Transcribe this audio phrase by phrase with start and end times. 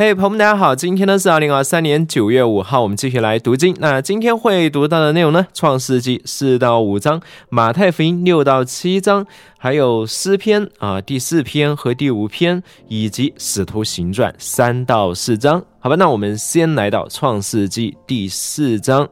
[0.00, 0.76] 嘿，朋友们，大家好！
[0.76, 3.74] 今天呢是二零二三年九月五号，我们继续来读经。
[3.80, 9.26] 那今天会读到的内容呢，《创世纪》四到五章，《马太福音》六到七章，
[9.58, 15.60] 还有诗篇啊第四篇和第五篇，以及《使徒行传》三到四章。
[15.80, 19.08] 好吧，那我们先来到《创世纪》第四章。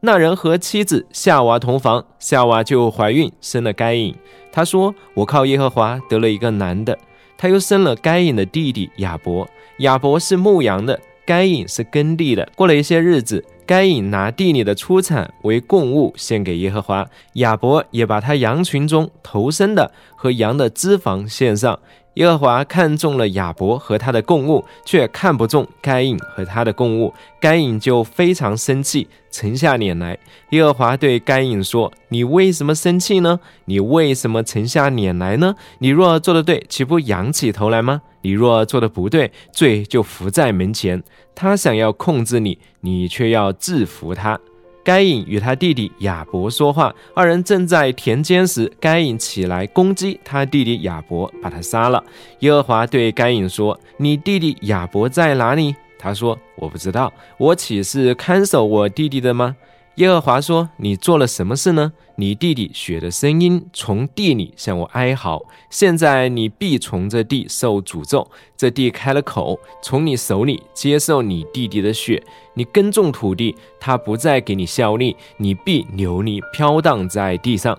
[0.00, 4.14] 那人和妻子夏娃同房，夏娃就怀孕，生了该隐。
[4.50, 6.96] 他说：“我靠耶和华得了一个男的。”
[7.36, 9.46] 他又生了该隐的弟弟亚伯。
[9.80, 12.46] 亚伯是牧羊的，该隐是耕地的。
[12.54, 21.78] 过了一些日子，该隐拿地里的出产为供物献给耶和华，亚伯也把他羊群中头生的和羊的脂肪献上。
[22.14, 27.14] 耶和华看中了亚伯和他的供物，却看不中该隐和他的供物。
[27.40, 30.18] 该隐就非常生气，沉下脸来。
[30.50, 33.38] 耶和华对该隐说：“你为什么生气呢？
[33.66, 35.54] 你为什么沉下脸来呢？
[35.78, 38.02] 你若做得对，岂不仰起头来吗？
[38.22, 41.04] 你若做得不对，罪就伏在门前。
[41.40, 44.38] 他想要控制你，你却要制服他。”
[44.84, 52.04] 该隐与他弟弟亚伯说话，二人正在田间时，该隐起来攻击他弟弟亚伯，把他杀了。
[52.40, 59.56] 耶和华对该隐说：“你弟弟亚伯在哪里？”他说：“我不知道，我岂是看守我弟弟的吗？”
[60.00, 61.92] 耶和华说：“你做了什么事呢？
[62.14, 65.42] 你弟弟血的声音从地里向我哀嚎。
[65.68, 68.26] 现在你必从这地受诅咒。
[68.56, 72.22] 这地开了口，从你手里接受你弟弟的血。
[72.54, 77.78] 你耕种土地，他不再给你效力，你必流离飘荡在地上。”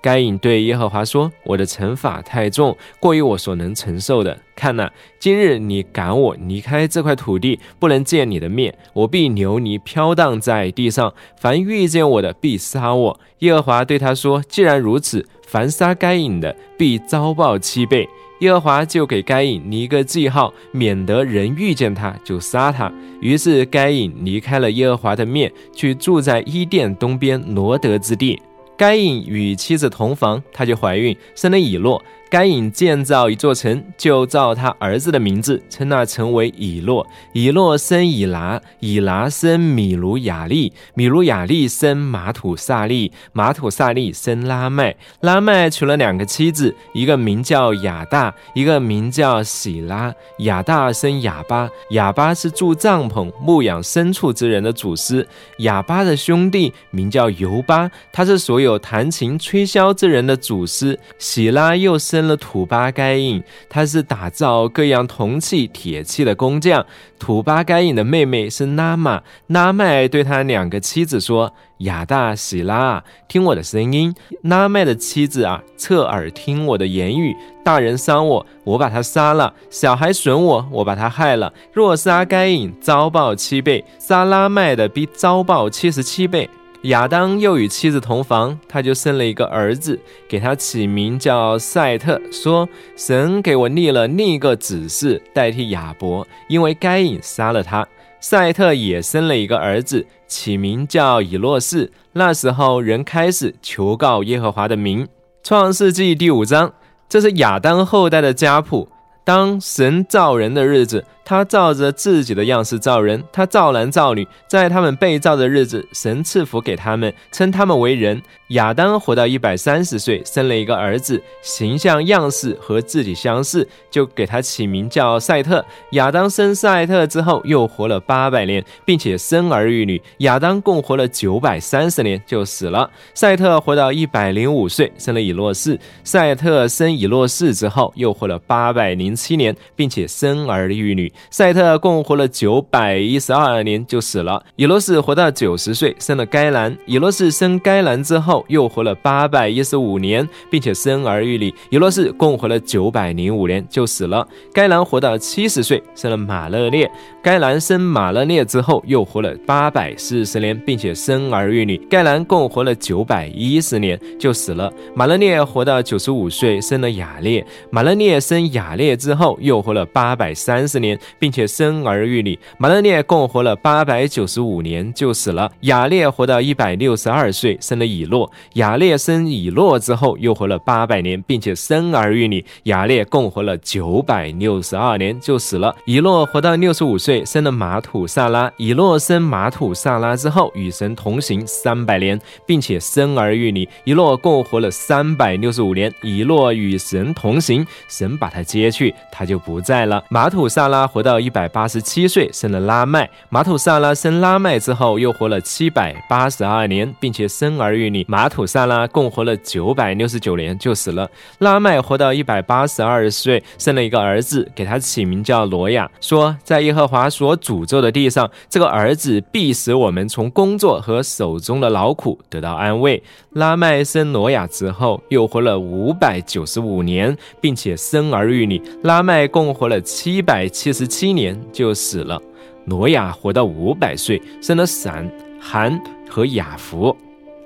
[0.00, 4.38] 该隐对耶和华说：“我的惩罚太重，过于我所能承受的。
[4.54, 11.12] 看呐，今日你赶我离开这块土地，不能见你的面，我必流离飘荡在地上。
[11.38, 18.08] 凡遇见我的，必杀我。”耶和华对他说：“既然如此，凡杀该隐的，必遭报七倍。”
[18.40, 22.92] 耶和华就给该隐拟一个记号，免得人遇见他就杀他。
[23.20, 28.38] 于是该隐离开了耶和华的面，去住在伊甸东边罗德之地。
[28.76, 32.02] 该隐与妻子同房，他就怀孕，生了以诺。
[32.28, 37.06] 该隐建造一座城，就照他儿子的名字称那城为以诺。
[37.32, 44.96] 以诺生以拿，以拿生米卢雅利，米卢雅利生马土萨利，马土萨利生拉麦。
[45.20, 50.12] 拉麦娶了两个妻子，一个名叫亚大，一个名叫喜拉。
[50.38, 55.24] 亚大生哑巴，哑巴是住帐篷、牧养牲畜之人的祖师。
[55.58, 60.98] 哑巴的兄弟名叫尤巴，他是所有弹琴吹箫之人的祖师。
[61.18, 62.15] 喜拉又生。
[62.16, 66.86] 生了土巴该印，他是打造各样铜器、铁器的工匠。
[67.18, 71.52] 土巴该印的妹妹是拉玛，拉麦对他两个妻子说
[71.84, 74.14] ：“亚大、喜拉，听我的声音。
[74.44, 77.36] 拉麦的妻子啊，侧耳听我的言语。
[77.62, 81.52] 大人伤我，我把他杀了；小孩损我，我把他害了。
[81.74, 86.48] 若杀该隐，遭报七倍；杀拉麦的，必遭报七十七倍。”
[86.86, 89.98] 亚当又与妻子同房，他就生了一个儿子，
[90.28, 97.86] 给他起名叫赛特，说：“神给我立了另一个子嗣代替亚伯，因为该隐杀了他。”
[98.20, 101.90] 赛特也生了一个儿子，起名叫以诺士。
[102.12, 105.06] 那时候人开始求告耶和华的名。
[105.42, 106.72] 创世纪第五章，
[107.08, 108.88] 这是亚当后代的家谱。
[109.26, 111.04] 当神造人的日子。
[111.28, 118.22] 他照着自己的样式造人，他造男造女，在他们被造的日子，神赐福给他们，称他们为人。
[118.50, 125.64] 亚当活到一百三十岁，生了一个儿子，形象样式和自己相似，就给他起名叫赛特。
[125.90, 130.00] 亚当生赛特之后，又活了八百年，并且生儿育女。
[130.18, 132.88] 亚当共活了九百三十年，就死了。
[133.14, 135.76] 赛特活到一百零五岁，生了以诺士。
[136.04, 141.10] 赛特生以诺士之后，又活了八百零七年，并且生儿育女。
[141.30, 144.44] 赛特共活了九百一十二年就死了。
[144.56, 146.76] 以诺士活到九十岁，生了该兰。
[146.84, 151.52] 以诺士生该兰之后，又活了八百一十五年，并且生儿育女。
[151.70, 154.26] 以诺士共活了九百零五年就死了。
[154.52, 156.90] 该兰活到七十岁，生了马勒列。
[157.22, 161.76] 该兰生马勒列之后，又活了八百四十年，并且生儿育女。
[161.90, 164.72] 该兰共活了九百一十年就死了。
[164.94, 167.44] 马勒列活到九十五岁，生了雅列。
[167.70, 170.98] 马勒列生雅列之之后，又活了八百三十年。
[171.18, 175.50] 并且生儿育女，马勒列共活了八百九十五年就死了。
[175.60, 178.30] 雅列活到一百六十二岁，生了以诺。
[178.54, 182.44] 雅列生以诺之后，又活了八百年，并且生儿育女。
[182.64, 185.74] 雅列共活了九百六十二年就死了。
[185.84, 188.50] 以诺活到六十五岁，生了马土萨拉。
[188.56, 193.68] 以诺生马土萨拉之后，与神同行三百年，并且生儿育女。
[193.84, 195.92] 以诺共活了三百六十五年。
[196.02, 198.94] 以诺与神同行，神把他接去。
[199.10, 200.02] 他就不在了。
[200.08, 203.08] 马土萨拉活到一百八十七岁，生了拉麦。
[203.28, 208.04] 马土萨拉生拉麦之后，又活了七百八十二年，并且生儿育女。
[208.08, 211.08] 马土萨拉共活了九百六十九年就死了。
[211.38, 223.02] 拉麦活到一百八十二岁，生了一个儿子，给他起名叫罗亚，说在耶和华所诅咒的地上，这个儿子必使我们从工作和手中的劳苦得到安慰。
[223.36, 228.58] 拉麦生罗亚之后，又活了五百九十五年，并且生儿育女。
[228.82, 232.18] 拉麦共活了七百七十七年就死了。
[232.64, 235.06] 罗亚活到五百岁，生了闪、
[235.38, 235.78] 韩
[236.08, 236.96] 和雅弗。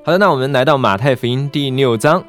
[0.04, 2.24] 好的，那我们来到马太福音第六章。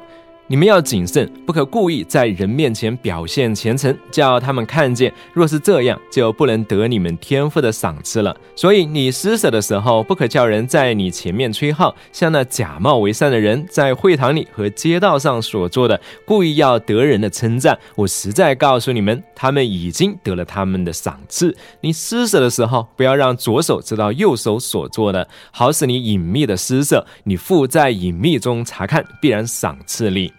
[0.52, 5.10] 你们要谨慎，不可故意在人面前表现虔诚，叫他们看见。
[5.32, 8.36] 若是这样，就不能得你们天赋的赏赐了。
[8.54, 17.78] 所以你施舍的时候，不可叫人在你前面吹号，像那假冒为善的人在会堂里和街道上所做的，故意要得人的称赞。
[17.94, 21.56] 我实在告诉你们，他们已经得了他们的赏赐。
[21.80, 30.30] 你施舍的时候，不要让左手知道右手所做的，好使你隐秘的施舍，你父在隐秘中查看，必然赏赐你。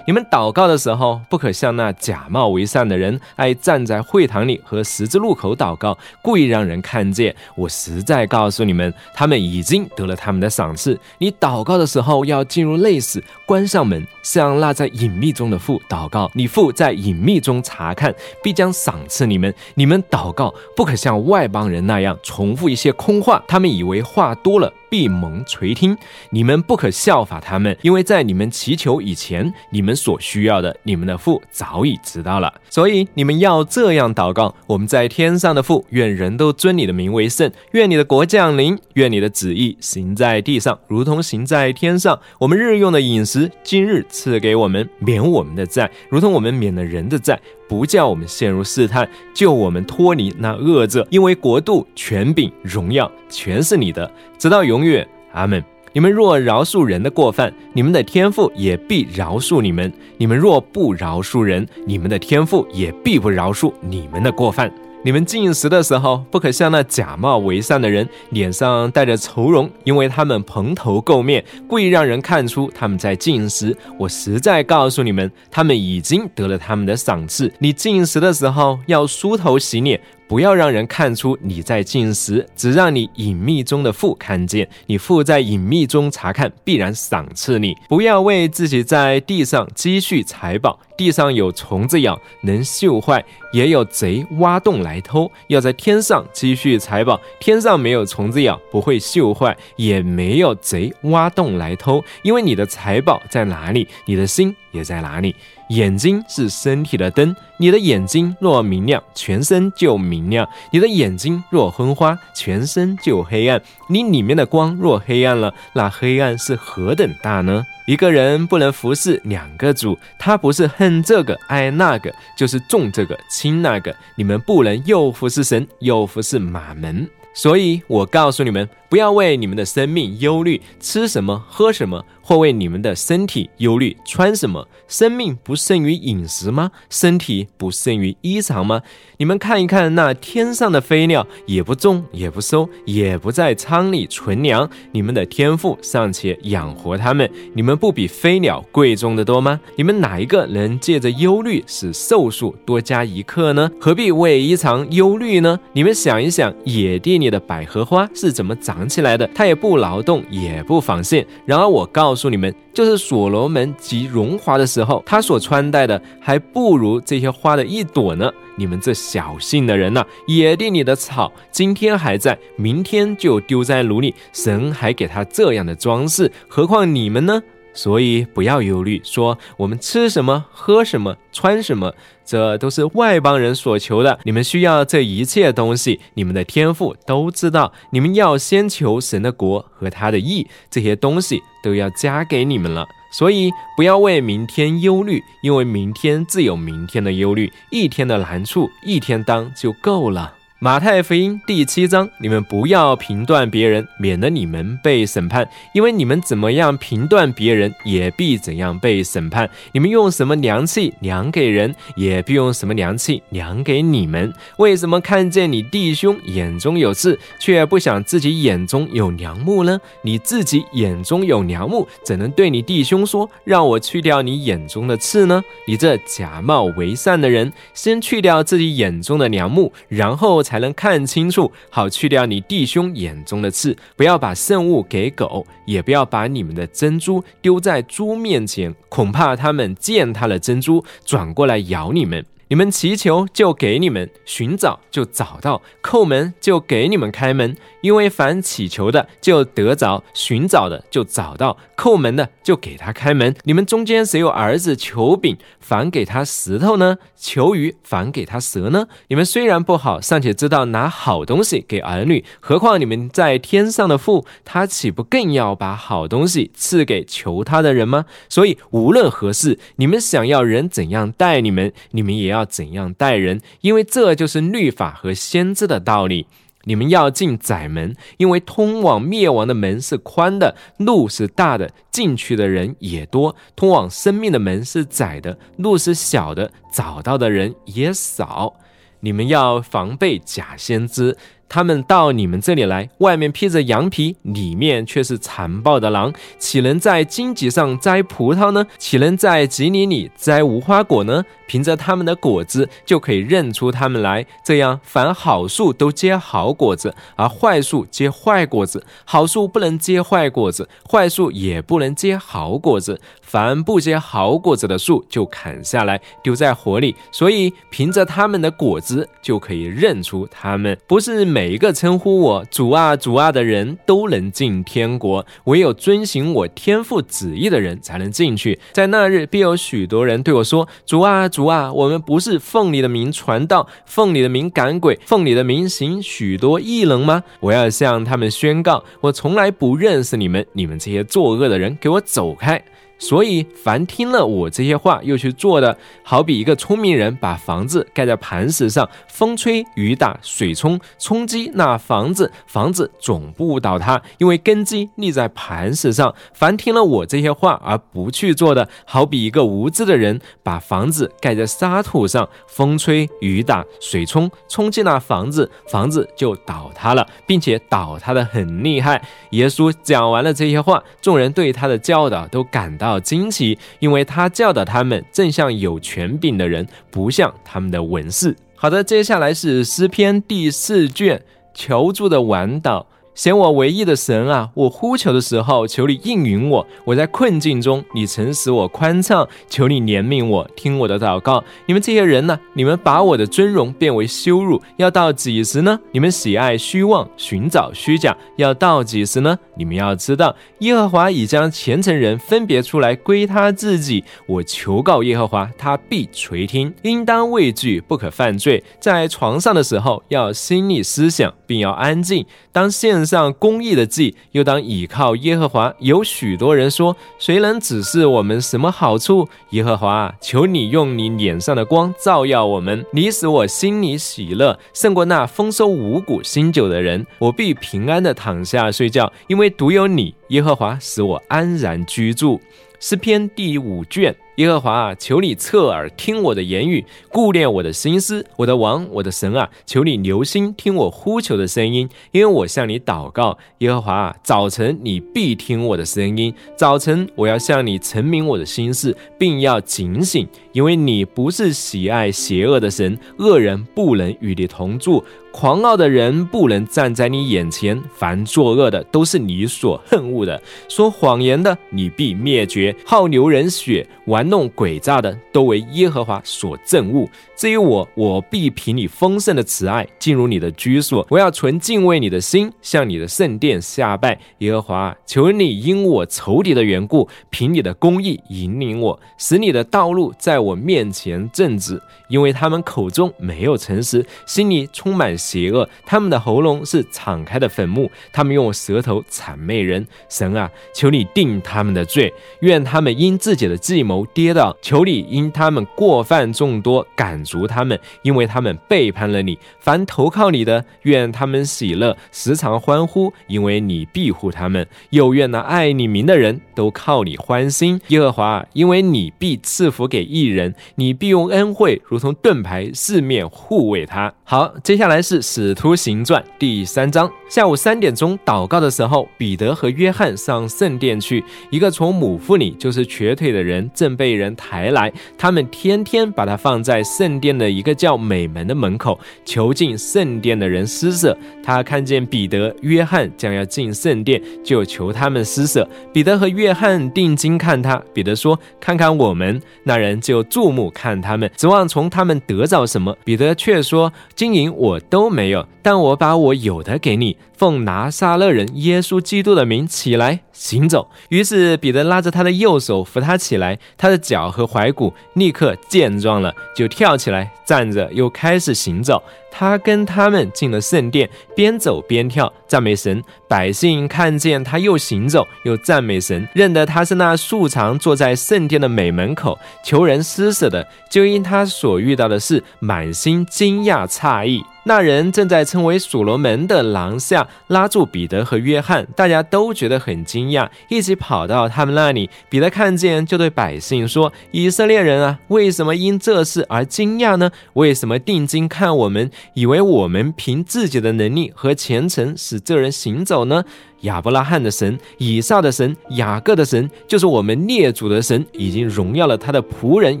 [0.04, 7.34] 你们祷告的时候，不可像那假冒为善的人，爱站在会堂里和十字路口祷告，故意让人看见。
[7.54, 10.98] 我实在告诉你们，他们已经得了他们的赏赐。
[11.18, 16.28] 你祷告的时候，要进入内室，关上门，向那在隐秘中的父祷告。
[16.34, 18.12] 你父在隐秘中查看，
[18.42, 19.54] 必将赏赐你们。
[19.74, 24.72] 你们祷告，不可像外邦人那样重复一些空话，他们以为话多了。
[24.92, 25.96] 闭蒙垂听，
[26.28, 32.52] 你们不可效法他们，因为在你们祈求以前，你们所需要的，你们的父早已知道了。
[32.68, 42.20] 所以你们要这样祷告：我们在天上的父，愿人都尊你的名为圣，愿你的国降临，愿你的旨意行在地上，如同行在天上。
[42.38, 47.40] 我们日用的饮食，今日赐给我们，免我们的债，如同我们免了人的债。
[47.72, 55.08] 不叫我们陷入试探，救我们脱离那恶者，因为国度、权柄、荣耀全是你的，直到永远。
[55.32, 55.64] 阿门。
[55.94, 64.70] 你们若饶恕人的过犯，你们的天父也必饶恕你们；你们若不饶恕人，你们的天父也必不饶恕你们的过犯。
[65.04, 73.76] 你们进食的时候，不可像那假冒为善的人，脸上带着愁容，因为他们蓬头垢面，故意让人看出他们在进食。
[73.98, 77.52] 我实在告诉你们，他们已经得了他们的赏赐。
[77.58, 80.00] 你进食的时候，要梳头洗脸。
[80.32, 84.66] 不要让人看出你在进食，只让你隐秘中的父看见。
[84.86, 87.76] 你父在隐秘中查看，必然赏赐你。
[87.86, 93.20] 不要为自己在地上积蓄财宝，地上有虫子咬，能锈坏；
[93.52, 95.30] 也有贼挖洞来偷。
[95.48, 102.02] 要在天上积蓄财宝，天上没有虫子咬，不会锈坏，也没有贼挖洞来偷。
[102.22, 105.36] 因为你的财宝在哪里，你的心也在哪里。
[105.72, 113.60] 眼睛是身体的灯，你的眼睛若明亮，全身就明亮；你的眼睛若昏花，全身就黑暗。
[113.88, 117.64] 你里面的光若黑暗了，那黑暗是何等大呢？
[117.86, 123.94] 一个人不能服侍两个主，他不是恨这个爱那个，就是重这个轻那个。
[124.14, 127.08] 你们不能又服侍神，又服侍马门。
[127.34, 132.04] 所以我告诉你们，不要为你们的生命忧虑，吃什么，喝什么。
[132.24, 134.66] 或为你们的身体忧虑，穿什么？
[134.86, 136.70] 生命不胜于饮食吗？
[136.88, 138.80] 身体不胜于衣裳吗？
[139.16, 149.60] 你们看一看那天上的飞鸟，也不种，也不收，也不在仓里存粮，你们的天赋尚且养活他们，你们不比飞鸟贵重的多吗？
[149.74, 153.68] 你们哪一个能借着忧虑使寿数多加一刻呢？
[153.80, 155.58] 何必为衣裳忧虑呢？
[155.72, 159.28] 你们想一想，野地里的百合花是怎么长起来的？
[159.34, 161.26] 它也不劳动，也不纺线。
[161.44, 162.12] 然而我告。
[162.14, 168.30] 诉你们，就是所罗门极荣华的时候，他所穿戴的还不如这些花的一朵呢。
[168.56, 174.14] 你们这小信的人呐，野地里的草今天还在，明天就丢在炉里。
[174.32, 177.42] 神还给他这样的装饰，何况你们呢？
[177.74, 184.18] 所以不要忧虑，说我们吃什么、喝什么、穿什么，这都是外邦人所求的。
[184.24, 187.72] 你们需要这一切东西，你们的天赋都知道。
[187.90, 192.86] 你们要先求神的国和他的义，这些东西都要加给你们了。
[193.10, 197.52] 所以不要为明天忧虑，因为明天自有明天的忧虑。
[197.70, 200.34] 一天的难处，一天当就够了。
[200.64, 205.44] 马太福音第七章，你们不要评断别人，免得你们被审判。
[205.74, 209.50] 因为你们怎么样评断别人，也必怎样被审判。
[209.72, 214.32] 你们用什么量器量给人，也必用什么量器量给你们。
[214.58, 219.80] 为什么看见你弟兄眼中有刺，却不想自己眼中有梁木呢？
[220.02, 225.42] 你自己眼中有梁木，怎能对你弟兄说，让我去掉你眼中的刺呢？
[225.66, 230.51] 你这假冒为善的人， 先去掉自己眼中的梁木，然后才。
[230.52, 233.74] 才能看清楚，好去掉你弟兄眼中的刺。
[233.96, 242.22] 不要把圣物给狗，也不要把你们的珍珠丢在猪面前，恐怕他们践踏了珍珠，转过来咬你们。
[242.52, 247.56] 你们祈求就给你们，寻找就找到，叩门就给你们开门。
[247.80, 253.34] 因为凡祈求的就得着，寻找的就找到，叩门的就给他开门。
[253.44, 256.98] 你们中间谁有儿子求饼，反给他石头呢？
[257.16, 258.86] 求鱼，反给他蛇呢？
[259.08, 268.04] 你们虽然不好，尚且知道拿好东西给儿女，何况你们在天上的父，他岂不更要把好东西赐给求他的人吗？
[268.28, 272.52] 所以无论何事，你们想要人怎样待你们，你们也要要。
[272.52, 273.40] 怎样待人？
[273.62, 276.26] 因为这就是律法和先知的道理。
[276.64, 288.54] 你们要进窄门，因为通往灭亡的门是宽的，路是大的，进去的人也多；通往生命的门是窄的，路是小的，找到的人也少。
[289.00, 291.16] 你们要防备假先知。
[291.52, 296.10] 他们到你们这里来，外面披着羊皮，里面却是残暴的狼。
[296.38, 298.66] 岂能在荆棘上摘葡萄呢？
[298.78, 301.22] 岂能在吉林里摘无花果呢？
[301.46, 304.24] 凭着他们的果子就可以认出他们来。
[304.42, 308.86] 这样，凡好树都结好果子，而坏树结坏果子。
[309.04, 312.98] 好树不能结坏果子，坏树也不能结好果子。
[313.32, 316.94] 凡不结好果子的树，就砍下来丢在火里。
[317.12, 320.76] 所以，凭着他们的果子就可以认出他们。
[320.88, 321.52] 不是每。
[321.52, 328.58] 一个称呼我主啊主啊的人都能进天国，唯有遵行我天父旨意的人才能进去。
[328.72, 342.64] 在那日，必有许多人对我说：“主啊主啊，我们不是奉你的名传道，奉你的名赶鬼，奉你的名行许多异能吗？”我要向他们宣告：我从来不认识你们，你们这些作恶的人，给我走开！
[342.98, 356.14] 所以，凡听了我这些话又去做的，好比一个聪明人把房子盖在磐石上，风吹雨打水冲，冲击那房子，房子总不倒塌，因为根基立在磐石上。
[356.32, 369.02] 凡听了我这些话而不去做的，好比一个无知的人把房子盖在沙土上，风吹雨打水冲，冲击那房子，房子就倒塌了，并且倒塌的很厉害。
[369.30, 372.91] 耶稣讲完了这些话，众人对他的教导都感到。
[373.00, 378.36] 惊奇，因为他教导他们正像有权柄的人，不像他们的文士。
[378.54, 381.20] 好的，接下来是诗篇第四卷，
[381.52, 382.86] 求助的晚岛。
[383.14, 384.48] 显我唯一的神啊！
[384.54, 386.66] 我呼求的时候，求你应允我。
[386.84, 391.44] 我在困境中，你曾使我宽敞，求你怜悯我，听我的祷告。
[391.66, 392.40] 你们这些人呢？
[392.54, 395.78] 你们把我的尊荣变为羞辱，要到几时呢？
[395.92, 399.38] 你们喜爱虚妄，寻找虚假，要到几时呢？
[399.56, 404.02] 你们要知道，耶和华已将虔诚人分别出来归他自己。
[404.26, 406.72] 我求告耶和华，他必垂听。
[406.80, 408.64] 应当畏惧，不可犯罪。
[408.80, 412.24] 在床上的时候，要心里思想，并要安静。
[412.52, 415.72] 当献上公义的祭，又当倚靠耶和华。
[415.78, 422.84] 有许多人说：“谁能指示我们什么好处？”耶和华，求你用你脸上的光照耀我们。
[422.92, 427.06] 你使我心里喜乐，胜过那丰收五谷新酒的人。
[427.18, 432.38] 我必平安的躺下睡觉，因为独有你，耶和华使我安然居住。
[432.78, 434.14] 诗篇第五卷。
[434.36, 438.24] 耶和华啊，求你侧耳听我的言语，顾念我的心思。
[438.36, 443.36] 我的王，我的神啊，求你留心听我呼求的声音，因为我向你祷告。
[443.58, 446.34] 耶和华啊，早晨你必听我的声音。
[446.56, 455.04] 早晨我要向你陈明我的心事，并要警醒，因为你不是喜爱邪恶的神，恶人不能与你同住。
[455.32, 460.40] 狂傲的人不能站在你眼前，凡作恶的都是你所恨恶的。
[460.68, 467.08] 说谎言的，你必灭绝；好流人血、玩弄诡诈的，都为耶和华所憎恶。
[467.34, 471.04] 至于我，我必凭你丰盛的慈爱进入你的居所。
[471.08, 474.20] 我要存敬畏你的心，向你的圣殿下拜。
[474.38, 481.80] 耶和华，求你因我仇敌的缘故，凭你的公义引领我，使你的道路在我面前正直。
[482.08, 485.16] 因为他们口中没有诚实，心里充满。
[485.22, 489.86] 邪恶，他们的喉咙是敞开的坟墓，他们用舌头谄媚人。
[490.08, 494.56] 神啊，求你定他们的罪，愿他们因自己的计谋跌倒。
[494.60, 499.38] 求你因他们过犯众多赶逐他们，因为他们背叛了你。
[499.60, 504.66] 凡投靠你的，愿他们喜乐，时常欢呼，因为你庇护他们。
[504.90, 507.80] 又愿那爱你名的人都靠你欢心。
[507.88, 514.12] 耶和华，因为你必赐福给艺人，你必用恩惠如同盾牌四面护卫他。
[514.24, 517.10] 好，接下来是是使徒行传第三章。
[517.28, 521.22] 下午三点钟祷告的时候，彼得和约翰上圣殿去。
[521.50, 531.14] 一个从母腹里就是瘸腿的人正被人抬来，他们天天把他放在圣殿的一个叫美门的门口，囚禁圣殿的人施舍。
[531.42, 535.68] 他看见彼得、约翰将要进圣殿，就求他们施舍。
[535.92, 537.76] 彼得和约翰定睛看他。
[537.92, 542.96] 彼得说：“看看我们。”那人就注目看他们，指望从他们得着什么。
[543.04, 550.88] 彼得却说：“金银我都都没有，但我把我有的给你。”奉拿撒勒人耶稣基督的名起来行走。
[551.08, 559.02] 于是彼得拉着他的右手扶他起来，他的脚和踝骨立刻健壮了，就跳起来站着，又开始行走。
[559.28, 563.02] 他跟他们进了圣殿，边走边跳，赞美神。
[563.26, 574.44] 百姓看见他又行走又赞美神，认得他是那素常坐在圣殿的美门口求人施舍的，就因他所遇到的事，满心惊讶诧异。
[574.64, 582.08] 那人正在称为所罗门的廊下拉住彼得和约翰，大家都觉得很惊讶，一起跑到他们那里。
[582.28, 587.30] 彼得看见，就对百姓说：“以色列人啊，为什么因这事而惊讶呢？
[587.54, 593.44] 为什么定睛看我们？”以为我们凭自己的能力和虔诚使这人行走呢？
[593.80, 600.00] 亚伯拉罕的神、以撒的神、雅各的神，就是我们列祖的神，已经荣耀了他的仆人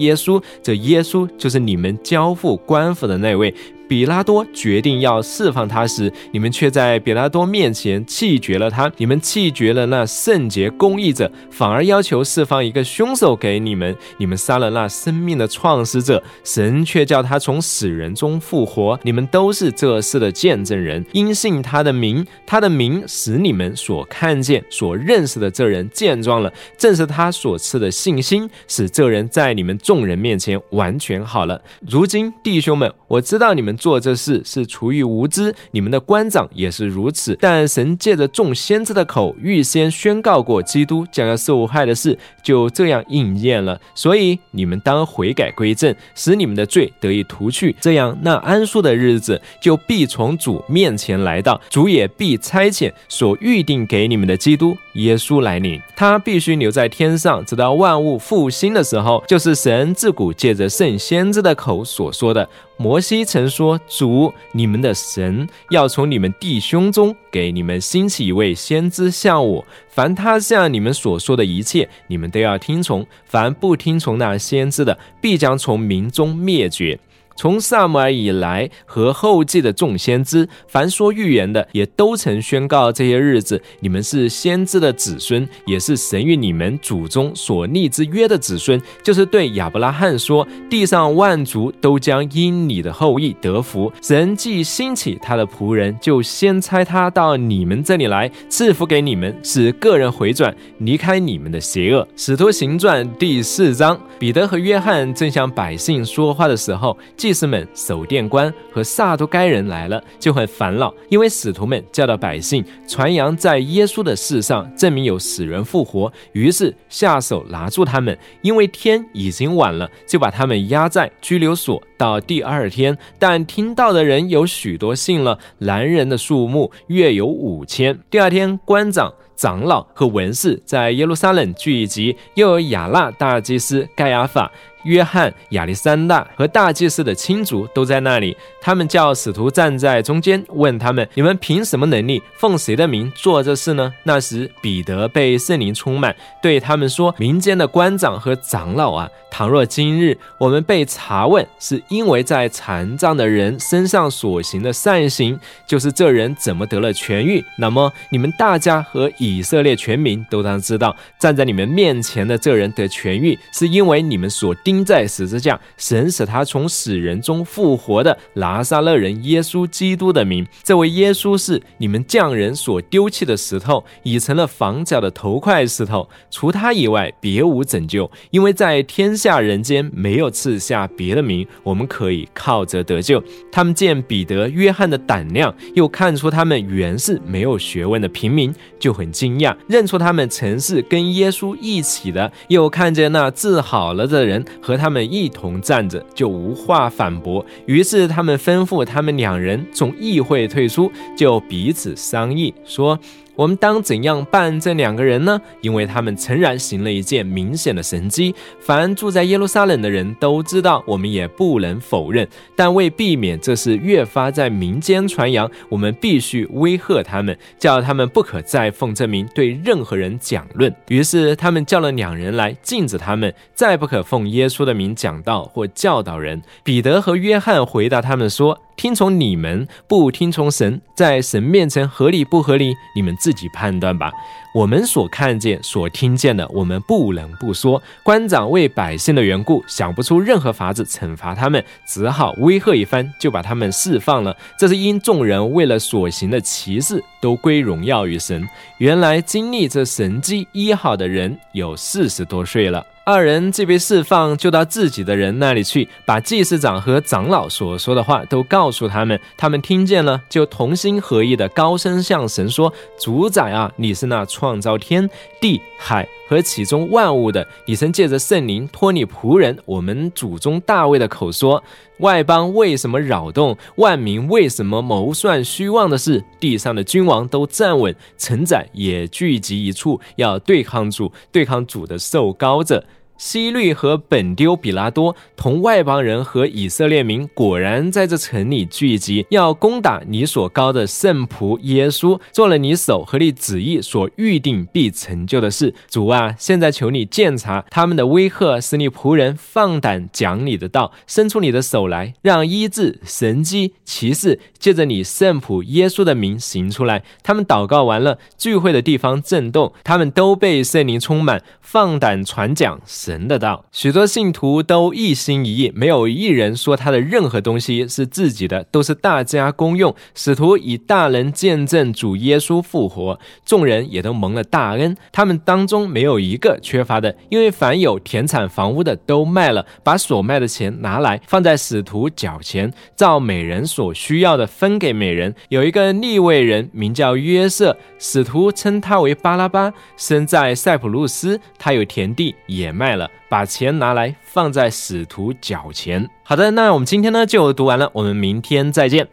[0.00, 0.42] 耶稣。
[0.60, 3.54] 这耶稣就是你们交付官府的那位。
[3.88, 8.92] 比拉多决定要释放他时，你们却在比拉多面前弃绝了他。
[8.98, 13.96] 你们弃绝了那圣洁公义者，反而要求释放一个凶手给你们。
[14.18, 19.00] 你们杀了那生命的创始者，神却叫他从死人中复活。
[19.02, 26.52] 你们都是这事的见证人，因信他的名，他的名使你们所看见、所认识的这人健壮了。
[26.76, 31.58] 正是他所赐的信心，使这人在你们众人面前完全好了。
[31.88, 33.77] 如今，弟兄们，我知道你们。
[33.78, 37.34] 做这事是出于无知，你们的官长也是如此。
[37.40, 43.80] 但神借着众先知的口预先宣告过基督将要受害的事，就这样应验了。
[43.94, 55.80] 所以你们当悔改归正，使你们的罪得以除去，这样那安舒的日子就必从主面前来到，主也必差遣所预定给你们的基督耶稣来临。
[55.96, 62.48] 他必须留在天上，直到万物复兴的时候，就是神自古借着圣先知的口所说的。
[62.80, 69.66] 摩西曾说：“主，你们的神要从你们弟兄中给你们兴起一位先知，像我。
[69.88, 77.00] 凡他向你们所说的一切，你们都要听从；凡不听从那先知的，必将从民中灭绝。”
[77.38, 88.82] 从萨姆尔以来和后继的众先知，凡说预言的，也都曾宣告这些日子，你们是先知的子孙，也是神与你们祖宗所立之约的子孙。
[89.04, 93.92] 就是对亚伯拉罕说，地上万族都将因你的后裔得福。
[94.02, 102.08] 神既兴起他的仆人，就先差他到你们这里来，赐福给你们，使个人回转，离开你们的邪恶。
[102.16, 106.98] 使徒行传第四章，彼得和约翰正向百姓说话的时候，
[107.28, 118.18] 祭司们、守殿官和撒都该人来了，就很烦恼，因为使徒们教导百姓传扬在耶稣的事上，证明有死人复活，于是下手拿住他们。
[118.40, 122.96] 因为天已经晚了，就把他们押在拘留所到第二天。
[123.18, 127.98] 但听到的人有许多信了，男人的数目约有五千。
[128.08, 129.12] 第二天，官长。
[129.36, 134.50] 长老和文士在耶路撒冷聚集，又有亚纳大祭司盖亚法。
[134.88, 138.36] 约翰、亚历山大和大祭司的亲族都在那里。
[138.60, 170.46] 他们叫使徒站在中间，问他们：“你们凭什么能力，奉谁的名做这事呢？”那时，彼得被圣灵充满，对他们说：“民间的官长和长老啊，倘若今日我们被查问，是因为在残障的人身上所行的善行，就是这人怎么得了痊愈，那么你们大家和以色列全民都当知道，站在你们面前的这人得痊愈，是因为你们所。”钉在十字架，神使他从死人中复活的拿撒勒人耶稣基督的名。
[170.62, 176.08] 这位耶稣是你们匠人所丢弃的石头，已成了房角的头块石头。
[176.30, 183.22] 除他以外，别无拯救，因为在天下下人间没有赐下别的名，我们可以靠着得救。
[183.52, 192.32] 他们见彼得、约翰的胆量，又看出他们原是没有学问的平民，就很惊讶，认出他们曾是跟耶稣一起的。
[192.48, 197.44] 又看见那治好了的人和他们一同站着，就无话反驳。
[197.66, 202.98] 于是他们吩咐他们两人从议会退出，就彼此商议说。
[203.38, 205.40] 我们当怎样办这两个人呢？
[205.60, 212.26] 因为他们诚然行了一件明显的神迹，凡住在耶路撒冷的人都知道，我们也不能否认。
[212.56, 220.74] 但为避免这事越发在民间传扬，我们必须威吓他们，叫他们不可再奉这名对任何人讲论。
[220.88, 226.42] 于是他们叫了两人来，禁止他们再不可奉耶稣的名讲道或教导人。
[226.64, 228.58] 彼得和约翰回答他们说。
[228.78, 232.76] 听从你们，不听从神，在神面前合理不合理？
[232.94, 234.12] 你们自己判断吧。
[234.54, 237.82] 我们所看见、所听见的，我们不能不说。
[238.04, 244.36] 官长为百姓的缘故，想不出任何法子惩罚他们，只好威吓一番，就把他们释放了。
[244.56, 248.48] 这是因众人为了所行的奇事，都归荣耀于神。
[248.78, 252.84] 原来经历这神迹医好的人有四十多岁了。
[253.04, 259.18] 二人既被释放，就到自己的人那里去，把祭司长和长老所说的话都告诉他们。
[259.34, 265.08] 他们听见了，就同心合意的高声向神说：“主宰啊，你是那创造天
[265.40, 271.64] 地海。”和其中万物的，你曾借着圣灵托你仆人我们祖宗大卫的口说：
[271.98, 273.56] 外邦为什么扰动？
[273.76, 276.22] 万民为什么谋算虚妄的事？
[276.38, 282.84] 地上的君王都站稳，臣宰也聚集一处，要对抗主，对抗主的受高者。
[283.18, 295.74] 西律和本丢比拉多同外邦人和以色列民果然在这城里聚集，要攻打你所高的圣仆耶稣，做了你手和你旨意所预定必成就的事。
[295.90, 307.02] 主啊，现在求你鉴察他们的威吓，使你仆人放胆讲你的道，伸出你的手来，让医治、神机、骑士借着你圣仆耶稣的名行出来。
[307.24, 312.80] 他们祷告完了，聚会的地方震动，他们都被圣灵充满，放胆传讲。
[313.08, 319.94] 神的道，许多信徒都一心一意，没有一人说他的任何东西是自己的，都是大家公用。
[320.14, 324.94] 使徒以大人见证主耶稣复活，众人也都蒙了大恩。
[325.10, 335.34] 他们当中没有一个缺乏的，因为凡有田产房屋的都卖了，把所卖的钱拿来放在使徒脚前，照每人所需要的分给每人。
[335.48, 342.97] 有一个利未人名叫约瑟，使徒称他为巴拉巴，生在塞浦路斯，他有田地也卖了
[343.28, 346.08] 把钱拿来放在使徒脚前。
[346.22, 349.06] 好的，那我们今天呢就读完了，我们明天再见。